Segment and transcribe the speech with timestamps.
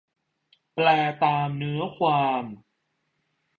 [0.73, 0.87] แปล
[1.23, 2.43] ตามเนื้อความ